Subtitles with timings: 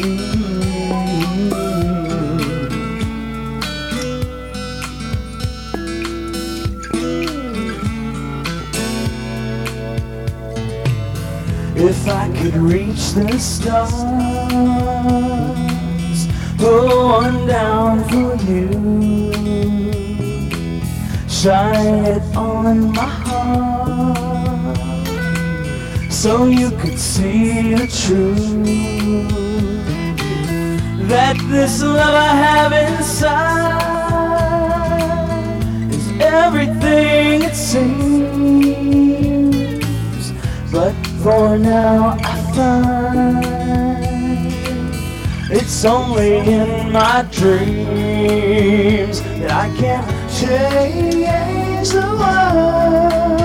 [0.00, 0.06] If
[12.06, 13.92] I could reach the stars,
[16.58, 19.32] going down for you.
[21.28, 24.78] Shine it on my heart,
[26.12, 29.47] so you could see the truth.
[31.08, 33.88] That this love I have inside
[35.90, 38.68] is everything it seems.
[40.70, 43.48] But for now I find
[45.50, 53.40] it's only in my dreams that I can change the world.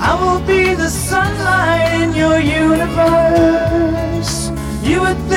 [0.00, 3.31] I will be the sunlight in your universe.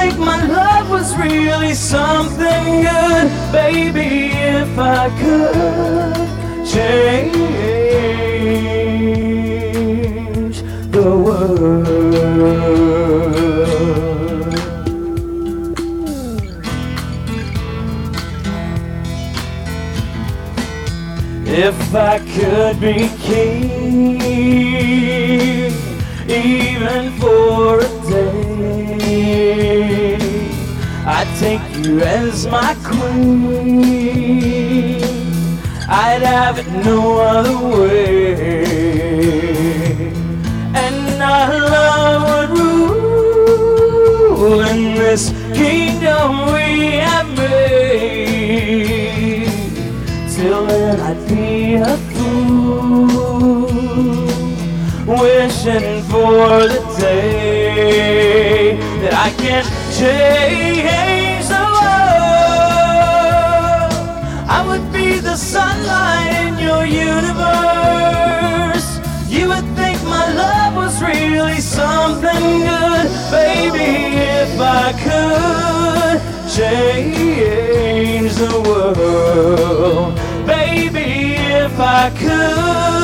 [0.06, 6.16] Think my love was really something good, baby, if I could
[6.68, 7.36] change
[10.92, 12.06] the world.
[21.48, 24.22] If I could be king,
[26.30, 29.95] even for a day,
[31.40, 34.24] take you as my queen.
[35.88, 38.64] I'd have it no other way,
[40.74, 42.50] and our love would
[44.40, 47.86] rule in this kingdom we have made.
[50.34, 53.66] Till then I'd be a fool
[55.06, 60.76] Wishing for the day That I can change
[64.48, 67.40] I would be the sunlight in your universe.
[69.28, 73.08] You would think my love was really something good.
[73.32, 76.22] Baby, if I could
[76.58, 80.16] change the world.
[80.46, 82.95] Baby, if I could